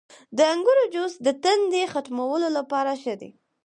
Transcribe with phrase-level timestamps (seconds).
[0.37, 3.29] •د انګورو جوس د تندې ختمولو لپاره ښه دی.